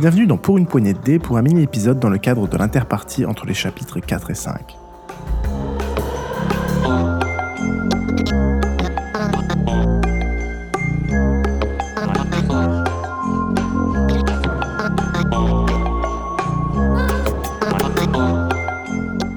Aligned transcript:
Bienvenue 0.00 0.28
dans 0.28 0.36
Pour 0.36 0.58
une 0.58 0.66
poignée 0.66 0.92
de 0.92 1.00
dés 1.00 1.18
pour 1.18 1.38
un 1.38 1.42
mini-épisode 1.42 1.98
dans 1.98 2.08
le 2.08 2.18
cadre 2.18 2.46
de 2.46 2.56
l'interpartie 2.56 3.24
entre 3.24 3.46
les 3.46 3.54
chapitres 3.54 3.98
4 3.98 4.30
et 4.30 4.34
5. 4.34 4.76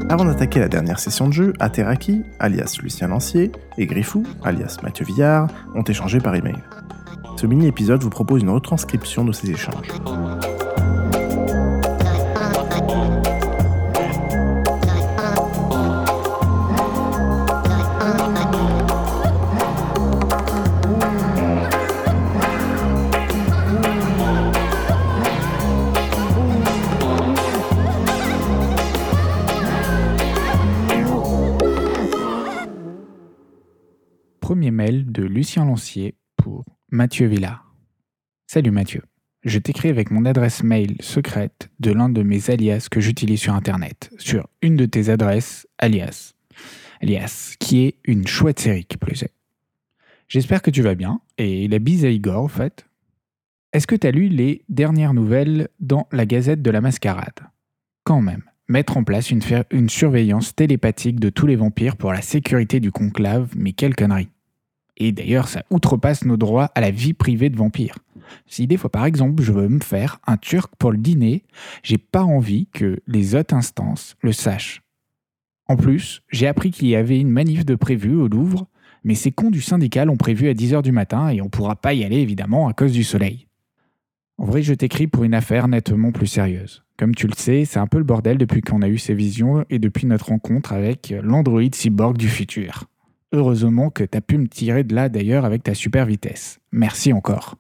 Avant 0.09 0.26
d'attaquer 0.26 0.59
la 0.59 0.68
dernière 0.68 0.99
session 0.99 1.27
de 1.27 1.34
jeu, 1.34 1.54
Ateraki, 1.59 2.21
alias 2.38 2.77
Lucien 2.84 3.07
Lancier, 3.07 3.52
et 3.80 3.88
Griffou, 3.88 4.27
alias 4.43 4.77
Mathieu 4.84 5.05
Villard, 5.05 5.48
ont 5.73 5.82
échangé 5.82 6.20
par 6.20 6.35
email. 6.35 6.62
Ce 7.38 7.48
mini-épisode 7.48 8.04
vous 8.04 8.12
propose 8.12 8.43
une 8.43 8.52
retranscription 8.52 9.26
de 9.26 9.32
ces 9.32 9.49
échanges. 9.49 9.88
Premier 34.52 34.71
mail 34.71 35.10
de 35.10 35.24
Lucien 35.24 35.63
Lancier 35.63 36.16
pour 36.35 36.66
Mathieu 36.90 37.26
Villard. 37.26 37.74
Salut 38.48 38.71
Mathieu. 38.71 39.02
Je 39.46 39.58
t'écris 39.60 39.88
avec 39.88 40.12
mon 40.12 40.26
adresse 40.26 40.62
mail 40.62 40.98
secrète 40.99 41.70
de 41.80 41.93
l'un 41.93 42.10
de 42.10 42.21
mes 42.21 42.49
alias 42.49 42.90
que 42.91 42.99
j'utilise 42.99 43.40
sur 43.40 43.54
Internet, 43.54 44.12
sur 44.18 44.49
une 44.62 44.76
de 44.76 44.85
tes 44.85 45.08
adresses 45.08 45.70
alias. 45.77 46.34
Alias, 47.02 47.55
qui 47.62 47.85
est 47.85 47.96
une 48.04 48.27
chouette 48.27 48.60
série 48.60 48.84
qui 48.84 48.98
plus 48.98 49.24
est. 49.24 49.34
J'espère 50.27 50.62
que 50.62 50.70
tu 50.70 50.82
vas 50.82 50.96
bien, 50.96 51.21
et 51.38 51.70
la 51.70 51.80
bise 51.80 52.04
à 52.04 52.10
Igor, 52.10 52.43
au 52.43 52.49
fait. 52.49 52.86
Est-ce 53.71 53.88
que 53.88 53.96
tu 53.96 54.05
as 54.05 54.12
lu 54.12 54.27
les 54.27 54.65
dernières 54.68 55.13
nouvelles 55.13 55.70
dans 55.80 56.10
la 56.12 56.26
Gazette 56.26 56.62
de 56.62 56.71
la 56.71 56.82
Mascarade? 56.82 57.40
Quand 58.04 58.20
même, 58.20 58.43
mettre 58.68 58.98
en 58.98 59.05
place 59.05 59.32
une 59.32 59.90
surveillance 59.90 60.54
télépathique 60.58 61.21
de 61.21 61.30
tous 61.30 61.48
les 61.48 61.55
vampires 61.55 61.96
pour 61.96 62.12
la 62.12 62.21
sécurité 62.21 62.82
du 62.82 62.91
conclave, 62.91 63.54
mais 63.55 63.71
quelle 63.71 63.96
connerie 63.96 64.28
et 64.97 65.11
d'ailleurs, 65.11 65.47
ça 65.47 65.63
outrepasse 65.69 66.25
nos 66.25 66.38
droits 66.38 66.72
à 66.75 66.81
la 66.81 66.91
vie 66.91 67.13
privée 67.13 67.50
de 67.50 67.57
vampire. 67.57 67.95
Si 68.45 68.67
des 68.67 68.78
fois, 68.78 68.89
par 68.89 69.06
exemple, 69.06 69.44
je 69.44 69.51
veux 69.51 69.67
me 69.67 69.79
faire 69.79 70.19
un 70.28 70.38
turc 70.38 70.72
pour 70.78 70.91
le 70.91 70.97
dîner, 70.97 71.44
j'ai 71.84 71.97
pas 71.97 72.23
envie 72.23 72.67
que 72.67 73.00
les 73.07 73.35
autres 73.35 73.56
instances 73.56 74.16
le 74.22 74.31
sachent. 74.31 74.81
En 75.67 75.75
plus, 75.78 76.22
j'ai 76.29 76.47
appris 76.47 76.72
qu'il 76.72 76.88
y 76.88 76.95
avait 76.95 77.19
une 77.19 77.29
manif 77.29 77.66
de 77.66 77.75
prévu 77.75 78.16
au 78.16 78.28
Louvre, 78.28 78.67
mais 79.03 79.16
ces 79.16 79.31
cons 79.31 79.50
du 79.50 79.62
syndicat 79.62 80.06
l'ont 80.06 80.17
prévu 80.17 80.50
à 80.50 80.53
10h 80.53 80.81
du 80.81 80.91
matin 80.91 81.29
et 81.29 81.41
on 81.41 81.50
pourra 81.50 81.75
pas 81.75 81.94
y 81.94 82.03
aller 82.03 82.17
évidemment 82.17 82.67
à 82.67 82.73
cause 82.73 82.91
du 82.91 83.03
soleil. 83.03 83.47
En 84.38 84.45
vrai, 84.45 84.62
je 84.63 84.73
t'écris 84.73 85.07
pour 85.07 85.23
une 85.23 85.34
affaire 85.34 85.67
nettement 85.67 86.12
plus 86.12 86.28
sérieuse. 86.28 86.84
Comme 86.97 87.16
tu 87.16 87.28
le 87.28 87.34
sais, 87.35 87.66
c'est 87.66 87.79
un 87.79 87.88
peu 87.88 87.97
le 87.97 88.03
bordel 88.03 88.38
depuis 88.38 88.62
qu'on 88.62 88.81
a 88.81 88.88
eu 88.88 88.97
ces 88.97 89.13
visions 89.13 89.66
et 89.69 89.79
depuis 89.79 90.06
notre 90.06 90.28
rencontre 90.29 90.73
avec 90.73 91.13
l'androïde 91.23 91.75
cyborg 91.75 92.17
du 92.17 92.28
futur. 92.28 92.85
Heureusement 93.34 93.90
que 93.90 94.03
tu 94.03 94.18
as 94.18 94.22
pu 94.22 94.38
me 94.38 94.47
tirer 94.47 94.84
de 94.84 94.94
là 94.94 95.08
d'ailleurs 95.08 95.46
avec 95.46 95.64
ta 95.64 95.74
super 95.74 96.06
vitesse. 96.06 96.59
Merci 96.72 97.14
encore. 97.14 97.56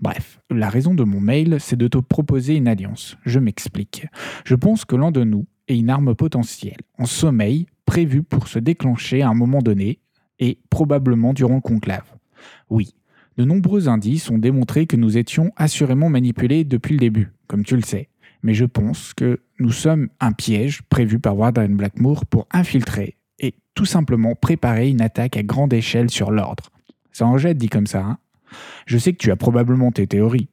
Bref, 0.00 0.40
la 0.50 0.70
raison 0.70 0.94
de 0.94 1.04
mon 1.04 1.20
mail, 1.20 1.58
c'est 1.60 1.76
de 1.76 1.88
te 1.88 1.98
proposer 1.98 2.56
une 2.56 2.68
alliance. 2.68 3.16
Je 3.24 3.38
m'explique. 3.38 4.06
Je 4.44 4.54
pense 4.54 4.84
que 4.84 4.96
l'un 4.96 5.10
de 5.10 5.22
nous 5.22 5.46
est 5.68 5.78
une 5.78 5.90
arme 5.90 6.14
potentielle, 6.14 6.80
en 6.98 7.06
sommeil, 7.06 7.66
prévue 7.84 8.22
pour 8.22 8.48
se 8.48 8.58
déclencher 8.58 9.22
à 9.22 9.28
un 9.28 9.34
moment 9.34 9.60
donné, 9.60 10.00
et 10.38 10.58
probablement 10.70 11.34
durant 11.34 11.56
le 11.56 11.60
conclave. 11.60 12.16
Oui, 12.70 12.94
de 13.36 13.44
nombreux 13.44 13.88
indices 13.88 14.30
ont 14.30 14.38
démontré 14.38 14.86
que 14.86 14.96
nous 14.96 15.18
étions 15.18 15.52
assurément 15.56 16.08
manipulés 16.08 16.64
depuis 16.64 16.94
le 16.94 17.00
début, 17.00 17.32
comme 17.46 17.64
tu 17.64 17.76
le 17.76 17.82
sais. 17.82 18.08
Mais 18.42 18.54
je 18.54 18.64
pense 18.64 19.12
que 19.12 19.40
nous 19.58 19.72
sommes 19.72 20.08
un 20.18 20.32
piège 20.32 20.82
prévu 20.88 21.18
par 21.18 21.36
Warden 21.36 21.76
Blackmoor 21.76 22.24
pour 22.24 22.48
infiltrer 22.52 23.16
et 23.40 23.54
tout 23.74 23.84
simplement 23.86 24.34
préparer 24.36 24.88
une 24.90 25.00
attaque 25.00 25.36
à 25.36 25.42
grande 25.42 25.72
échelle 25.72 26.10
sur 26.10 26.30
l'ordre. 26.30 26.70
Ça 27.12 27.26
en 27.26 27.38
jette 27.38 27.58
dit 27.58 27.68
comme 27.68 27.86
ça. 27.88 28.02
Hein 28.04 28.18
je 28.86 28.98
sais 28.98 29.12
que 29.12 29.18
tu 29.18 29.30
as 29.32 29.36
probablement 29.36 29.90
tes 29.92 30.06
théories. 30.06 30.48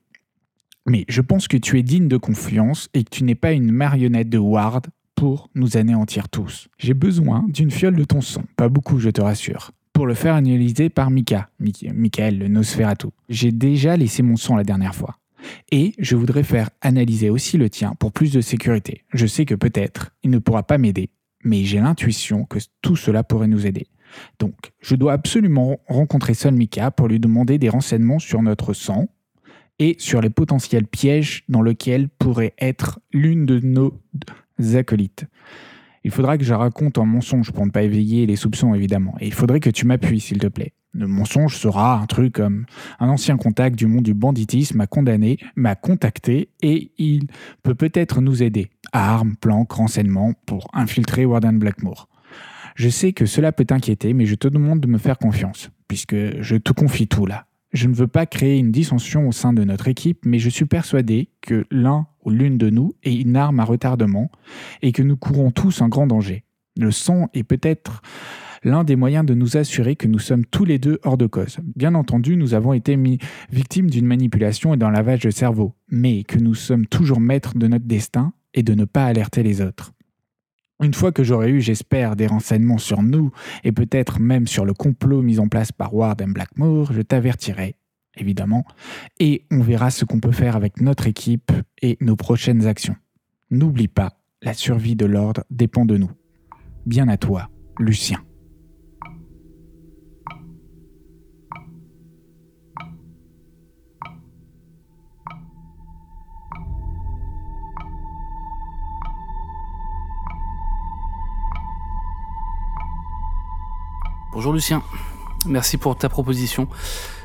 Mais 0.87 1.03
je 1.09 1.21
pense 1.21 1.47
que 1.47 1.57
tu 1.57 1.77
es 1.77 1.83
digne 1.83 2.07
de 2.07 2.17
confiance 2.17 2.89
et 2.93 3.03
que 3.03 3.09
tu 3.09 3.23
n'es 3.23 3.35
pas 3.35 3.51
une 3.51 3.71
marionnette 3.71 4.29
de 4.29 4.37
Ward 4.37 4.87
pour 5.15 5.49
nous 5.55 5.75
anéantir 5.77 6.29
tous. 6.29 6.69
J'ai 6.77 6.93
besoin 6.93 7.45
d'une 7.49 7.71
fiole 7.71 7.95
de 7.95 8.03
ton 8.05 8.21
sang, 8.21 8.43
pas 8.55 8.69
beaucoup 8.69 8.99
je 8.99 9.09
te 9.09 9.19
rassure, 9.19 9.71
pour 9.91 10.05
le 10.05 10.13
faire 10.13 10.35
analyser 10.35 10.89
par 10.89 11.09
Mika, 11.09 11.49
Mi- 11.59 11.73
Michael 11.93 12.37
le 12.37 12.47
Nosferatu. 12.47 13.07
J'ai 13.27 13.51
déjà 13.51 13.97
laissé 13.97 14.21
mon 14.23 14.37
sang 14.37 14.55
la 14.55 14.63
dernière 14.63 14.95
fois. 14.95 15.17
Et 15.71 15.93
je 15.97 16.15
voudrais 16.15 16.43
faire 16.43 16.69
analyser 16.81 17.29
aussi 17.29 17.57
le 17.57 17.69
tien 17.69 17.93
pour 17.99 18.11
plus 18.11 18.31
de 18.31 18.41
sécurité. 18.41 19.03
Je 19.13 19.25
sais 19.25 19.45
que 19.45 19.55
peut-être 19.55 20.11
il 20.23 20.29
ne 20.29 20.39
pourra 20.39 20.63
pas 20.63 20.77
m'aider, 20.77 21.09
mais 21.47 21.63
j'ai 21.63 21.79
l'intuition 21.79 22.45
que 22.45 22.59
tout 22.81 22.95
cela 22.95 23.23
pourrait 23.23 23.47
nous 23.47 23.65
aider. 23.65 23.87
Donc, 24.39 24.53
je 24.79 24.95
dois 24.95 25.13
absolument 25.13 25.79
rencontrer 25.87 26.33
Sol 26.33 26.53
Mika 26.53 26.91
pour 26.91 27.07
lui 27.07 27.19
demander 27.19 27.57
des 27.57 27.69
renseignements 27.69 28.19
sur 28.19 28.41
notre 28.41 28.73
sang 28.73 29.07
et 29.79 29.95
sur 29.99 30.21
les 30.21 30.29
potentiels 30.29 30.87
pièges 30.87 31.43
dans 31.49 31.61
lesquels 31.61 32.09
pourrait 32.09 32.53
être 32.59 32.99
l'une 33.11 33.45
de 33.45 33.59
nos 33.59 33.93
acolytes. 34.75 35.25
Il 36.03 36.11
faudra 36.11 36.37
que 36.37 36.43
je 36.43 36.53
raconte 36.53 36.97
un 36.97 37.05
mensonge 37.05 37.51
pour 37.51 37.65
ne 37.65 37.71
pas 37.71 37.83
éveiller 37.83 38.25
les 38.25 38.35
soupçons, 38.35 38.73
évidemment. 38.73 39.15
Et 39.19 39.27
il 39.27 39.33
faudrait 39.33 39.59
que 39.59 39.69
tu 39.69 39.85
m'appuies, 39.85 40.19
s'il 40.19 40.39
te 40.39 40.47
plaît. 40.47 40.73
Le 40.97 41.05
mensonge 41.05 41.55
sera 41.57 41.99
un 41.99 42.07
truc 42.07 42.33
comme 42.33 42.65
un 42.99 43.07
ancien 43.07 43.37
contact 43.37 43.77
du 43.77 43.85
monde 43.85 44.03
du 44.03 44.15
banditisme 44.15 44.77
m'a 44.77 44.87
condamné, 44.87 45.37
m'a 45.55 45.75
contacté 45.75 46.49
et 46.63 46.91
il 46.97 47.27
peut 47.61 47.75
peut-être 47.75 48.19
nous 48.19 48.41
aider. 48.41 48.71
Armes, 48.93 49.35
planques, 49.35 49.73
renseignements 49.73 50.33
pour 50.47 50.67
infiltrer 50.73 51.23
Warden 51.23 51.59
Blackmoor. 51.59 52.09
Je 52.73 52.89
sais 52.89 53.13
que 53.13 53.27
cela 53.27 53.51
peut 53.51 53.65
t'inquiéter, 53.65 54.13
mais 54.13 54.25
je 54.25 54.33
te 54.33 54.47
demande 54.47 54.79
de 54.79 54.87
me 54.87 54.97
faire 54.97 55.19
confiance, 55.19 55.69
puisque 55.87 56.15
je 56.41 56.55
te 56.55 56.71
confie 56.71 57.07
tout 57.07 57.27
là. 57.27 57.45
Je 57.73 57.87
ne 57.87 57.93
veux 57.93 58.07
pas 58.07 58.25
créer 58.25 58.57
une 58.57 58.71
dissension 58.71 59.27
au 59.27 59.31
sein 59.31 59.53
de 59.53 59.63
notre 59.63 59.87
équipe, 59.87 60.25
mais 60.25 60.39
je 60.39 60.49
suis 60.49 60.65
persuadé 60.65 61.29
que 61.41 61.67
l'un 61.69 62.07
ou 62.25 62.31
l'une 62.31 62.57
de 62.57 62.71
nous 62.71 62.95
est 63.03 63.13
une 63.13 63.35
arme 63.35 63.59
à 63.59 63.65
retardement 63.65 64.31
et 64.81 64.91
que 64.93 65.03
nous 65.03 65.17
courons 65.17 65.51
tous 65.51 65.83
un 65.83 65.89
grand 65.89 66.07
danger. 66.07 66.43
Le 66.75 66.89
sang 66.89 67.29
est 67.35 67.43
peut-être 67.43 68.01
l'un 68.63 68.83
des 68.83 68.95
moyens 68.95 69.25
de 69.25 69.33
nous 69.33 69.57
assurer 69.57 69.95
que 69.95 70.07
nous 70.07 70.19
sommes 70.19 70.45
tous 70.45 70.65
les 70.65 70.79
deux 70.79 70.99
hors 71.03 71.17
de 71.17 71.27
cause. 71.27 71.57
Bien 71.75 71.95
entendu, 71.95 72.37
nous 72.37 72.53
avons 72.53 72.73
été 72.73 72.97
mis 72.97 73.17
victimes 73.51 73.89
d'une 73.89 74.05
manipulation 74.05 74.73
et 74.73 74.77
d'un 74.77 74.91
lavage 74.91 75.21
de 75.21 75.29
cerveau, 75.29 75.73
mais 75.89 76.23
que 76.23 76.39
nous 76.39 76.55
sommes 76.55 76.85
toujours 76.85 77.19
maîtres 77.19 77.57
de 77.57 77.67
notre 77.67 77.85
destin 77.85 78.33
et 78.53 78.63
de 78.63 78.73
ne 78.73 78.85
pas 78.85 79.05
alerter 79.05 79.43
les 79.43 79.61
autres. 79.61 79.93
Une 80.83 80.93
fois 80.93 81.11
que 81.11 81.23
j'aurai 81.23 81.49
eu, 81.49 81.59
j'espère, 81.59 82.15
des 82.15 82.27
renseignements 82.27 82.77
sur 82.77 83.01
nous 83.01 83.31
et 83.63 83.71
peut-être 83.71 84.19
même 84.19 84.45
sur 84.45 84.63
le 84.63 84.73
complot 84.73 85.21
mis 85.21 85.39
en 85.39 85.47
place 85.47 85.71
par 85.71 85.95
Ward 85.95 86.21
and 86.21 86.29
Blackmore, 86.29 86.93
je 86.93 87.01
t'avertirai, 87.01 87.75
évidemment, 88.15 88.63
et 89.19 89.45
on 89.49 89.61
verra 89.61 89.89
ce 89.89 90.05
qu'on 90.05 90.19
peut 90.19 90.31
faire 90.31 90.55
avec 90.55 90.79
notre 90.79 91.07
équipe 91.07 91.51
et 91.81 91.97
nos 91.99 92.15
prochaines 92.15 92.67
actions. 92.67 92.95
N'oublie 93.49 93.87
pas, 93.87 94.19
la 94.43 94.53
survie 94.53 94.95
de 94.95 95.05
l'ordre 95.05 95.43
dépend 95.49 95.85
de 95.85 95.97
nous. 95.97 96.11
Bien 96.85 97.07
à 97.07 97.17
toi, 97.17 97.49
Lucien. 97.79 98.19
Bonjour 114.37 114.53
Lucien, 114.53 114.83
merci 115.47 115.79
pour 115.79 115.97
ta 115.97 116.09
proposition. 116.09 116.67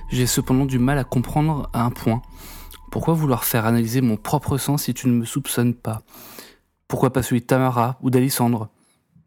J'ai 0.08 0.26
cependant 0.26 0.64
du 0.64 0.78
mal 0.78 0.96
à 0.96 1.04
comprendre 1.04 1.68
un 1.74 1.90
point. 1.90 2.22
Pourquoi 2.90 3.12
vouloir 3.12 3.44
faire 3.44 3.66
analyser 3.66 4.00
mon 4.00 4.16
propre 4.16 4.56
sang 4.56 4.78
si 4.78 4.94
tu 4.94 5.08
ne 5.08 5.12
me 5.12 5.26
soupçonnes 5.26 5.74
pas? 5.74 6.04
Pourquoi 6.88 7.12
pas 7.12 7.22
celui 7.22 7.42
de 7.42 7.46
Tamara 7.46 7.98
ou 8.00 8.08
d'Alissandre? 8.08 8.70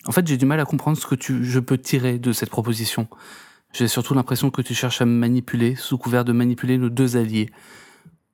En 0.07 0.11
fait, 0.11 0.25
j'ai 0.25 0.35
du 0.35 0.47
mal 0.47 0.59
à 0.59 0.65
comprendre 0.65 0.97
ce 0.97 1.05
que 1.05 1.13
tu, 1.13 1.45
je 1.45 1.59
peux 1.59 1.77
tirer 1.77 2.17
de 2.17 2.31
cette 2.31 2.49
proposition. 2.49 3.07
J'ai 3.71 3.88
surtout 3.88 4.15
l'impression 4.15 4.49
que 4.49 4.63
tu 4.63 4.73
cherches 4.73 5.03
à 5.03 5.05
me 5.05 5.13
manipuler 5.13 5.75
sous 5.75 5.99
couvert 5.99 6.25
de 6.25 6.31
manipuler 6.31 6.79
nos 6.79 6.89
deux 6.89 7.17
alliés. 7.17 7.51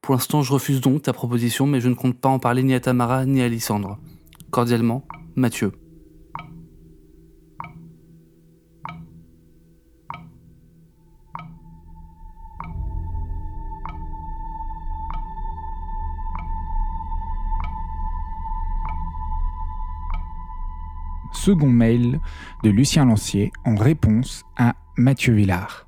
Pour 0.01 0.15
l'instant, 0.15 0.43
je 0.43 0.53
refuse 0.53 0.79
donc 0.79 1.01
ta 1.01 1.11
proposition, 1.11 1.67
mais 1.67 1.81
je 1.81 1.89
ne 1.89 1.95
compte 1.95 2.17
pas 2.17 2.29
en 2.29 2.39
parler 2.39 2.63
ni 2.63 2.73
à 2.73 2.79
Tamara 2.79 3.25
ni 3.25 3.41
à 3.41 3.45
Alissandre. 3.47 3.99
Cordialement, 4.49 5.05
Mathieu. 5.35 5.73
Second 21.33 21.69
mail 21.69 22.19
de 22.63 22.69
Lucien 22.69 23.05
Lancier 23.05 23.51
en 23.65 23.75
réponse 23.75 24.43
à 24.57 24.75
Mathieu 24.97 25.33
Villard. 25.33 25.87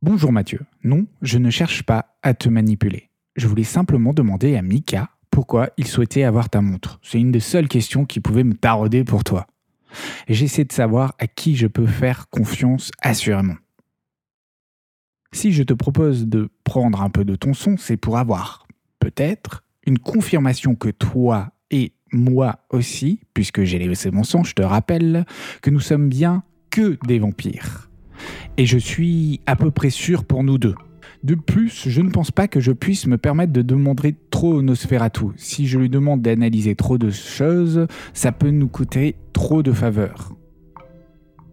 Bonjour 0.00 0.32
Mathieu. 0.32 0.60
Non, 0.84 1.06
je 1.22 1.38
ne 1.38 1.50
cherche 1.50 1.82
pas 1.82 2.16
à 2.22 2.32
te 2.32 2.48
manipuler. 2.48 3.10
Je 3.34 3.48
voulais 3.48 3.64
simplement 3.64 4.12
demander 4.12 4.56
à 4.56 4.62
Mika 4.62 5.10
pourquoi 5.30 5.70
il 5.76 5.86
souhaitait 5.86 6.22
avoir 6.22 6.48
ta 6.48 6.60
montre. 6.60 6.98
C'est 7.02 7.20
une 7.20 7.32
des 7.32 7.40
seules 7.40 7.68
questions 7.68 8.04
qui 8.04 8.20
pouvait 8.20 8.44
me 8.44 8.54
tarauder 8.54 9.04
pour 9.04 9.24
toi. 9.24 9.46
J'essaie 10.28 10.64
de 10.64 10.72
savoir 10.72 11.14
à 11.18 11.26
qui 11.26 11.56
je 11.56 11.66
peux 11.66 11.86
faire 11.86 12.28
confiance 12.30 12.90
assurément. 13.02 13.56
Si 15.32 15.52
je 15.52 15.62
te 15.62 15.74
propose 15.74 16.26
de 16.26 16.48
prendre 16.64 17.02
un 17.02 17.10
peu 17.10 17.24
de 17.24 17.34
ton 17.34 17.52
son, 17.52 17.76
c'est 17.76 17.96
pour 17.96 18.16
avoir, 18.16 18.66
peut-être, 19.00 19.64
une 19.86 19.98
confirmation 19.98 20.74
que 20.74 20.88
toi 20.88 21.52
et 21.70 21.92
moi 22.16 22.60
aussi, 22.70 23.20
puisque 23.34 23.64
j'ai 23.64 23.78
laissé 23.78 24.10
mon 24.10 24.24
sang, 24.24 24.44
je 24.44 24.54
te 24.54 24.62
rappelle 24.62 25.24
que 25.62 25.70
nous 25.70 25.80
sommes 25.80 26.08
bien 26.08 26.42
que 26.70 26.98
des 27.06 27.18
vampires. 27.18 27.90
Et 28.56 28.66
je 28.66 28.78
suis 28.78 29.40
à 29.46 29.56
peu 29.56 29.70
près 29.70 29.90
sûr 29.90 30.24
pour 30.24 30.42
nous 30.44 30.58
deux. 30.58 30.74
De 31.22 31.34
plus, 31.34 31.88
je 31.88 32.00
ne 32.02 32.10
pense 32.10 32.30
pas 32.30 32.48
que 32.48 32.60
je 32.60 32.72
puisse 32.72 33.06
me 33.06 33.18
permettre 33.18 33.52
de 33.52 33.62
demander 33.62 34.14
trop 34.30 34.54
au 34.54 34.62
Nosferatu. 34.62 35.26
Si 35.36 35.66
je 35.66 35.78
lui 35.78 35.88
demande 35.88 36.22
d'analyser 36.22 36.74
trop 36.74 36.98
de 36.98 37.10
choses, 37.10 37.86
ça 38.12 38.32
peut 38.32 38.50
nous 38.50 38.68
coûter 38.68 39.16
trop 39.32 39.62
de 39.62 39.72
faveurs. 39.72 40.34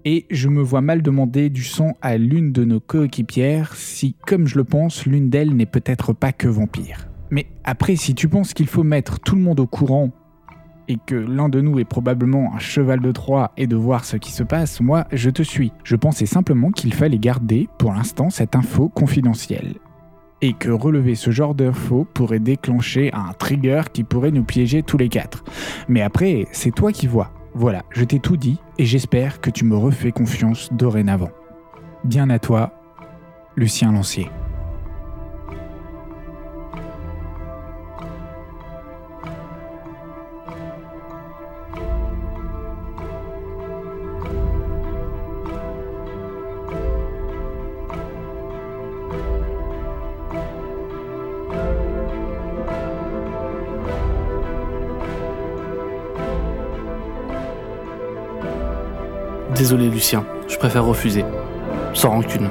Et 0.06 0.26
je 0.30 0.50
me 0.50 0.62
vois 0.62 0.82
mal 0.82 1.02
demander 1.02 1.50
du 1.50 1.64
sang 1.64 1.94
à 2.02 2.18
l'une 2.18 2.52
de 2.52 2.66
nos 2.66 2.82
coéquipières 2.82 3.76
si, 3.76 4.16
comme 4.28 4.48
je 4.48 4.58
le 4.58 4.66
pense, 4.66 5.06
l'une 5.06 5.30
d'elles 5.30 5.56
n'est 5.56 5.66
peut-être 5.66 6.12
pas 6.12 6.34
que 6.34 6.50
vampire. 6.50 7.08
Mais 7.32 7.48
après, 7.64 7.96
si 7.96 8.14
tu 8.14 8.28
penses 8.28 8.54
qu'il 8.54 8.68
faut 8.68 8.84
mettre 8.84 9.20
tout 9.20 9.36
le 9.36 9.42
monde 9.42 9.62
au 9.62 9.68
courant 9.68 10.12
et 10.88 10.98
que 10.98 11.16
l'un 11.16 11.50
de 11.50 11.62
nous 11.62 11.80
est 11.80 11.86
probablement 11.86 12.54
un 12.56 12.60
cheval 12.60 13.00
de 13.00 13.12
Troie 13.12 13.52
et 13.58 13.68
de 13.68 13.76
voir 13.76 14.06
ce 14.06 14.18
qui 14.18 14.32
se 14.32 14.44
passe, 14.44 14.82
moi, 14.82 15.06
je 15.12 15.30
te 15.30 15.44
suis. 15.44 15.72
Je 15.84 15.96
pensais 15.96 16.26
simplement 16.26 16.72
qu'il 16.72 16.94
fallait 16.94 17.18
garder, 17.18 17.70
pour 17.78 17.94
l'instant, 17.94 18.30
cette 18.30 18.56
info 18.56 18.90
confidentielle. 18.90 19.76
Et 20.42 20.54
que 20.54 20.70
relever 20.70 21.16
ce 21.16 21.32
genre 21.32 21.56
d'info 21.56 22.06
pourrait 22.14 22.40
déclencher 22.40 23.14
un 23.14 23.34
trigger 23.34 23.84
qui 23.94 24.04
pourrait 24.04 24.32
nous 24.32 24.44
piéger 24.44 24.84
tous 24.84 24.98
les 24.98 25.10
quatre. 25.10 25.44
Mais 25.88 26.02
après, 26.02 26.48
c'est 26.52 26.76
toi 26.76 26.92
qui 26.92 27.08
vois. 27.08 27.32
Voilà, 27.56 27.84
je 27.92 28.04
t'ai 28.04 28.20
tout 28.20 28.36
dit 28.36 28.60
et 28.78 28.86
j'espère 28.86 29.40
que 29.40 29.50
tu 29.50 29.64
me 29.64 29.78
refais 29.78 30.12
confiance 30.12 30.70
dorénavant. 30.74 31.30
Bien 32.04 32.30
à 32.30 32.40
toi, 32.40 32.74
Lucien 33.56 33.92
Lancier. 33.92 34.30
Désolé 59.56 59.88
Lucien, 59.88 60.26
je 60.48 60.58
préfère 60.58 60.84
refuser. 60.84 61.24
Sans 61.94 62.10
rancune. 62.10 62.50